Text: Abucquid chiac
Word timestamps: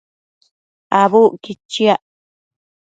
Abucquid 1.01 1.59
chiac 1.71 2.01